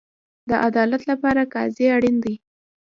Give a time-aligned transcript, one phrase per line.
[0.49, 2.35] د عدالت لپاره قاضي اړین دی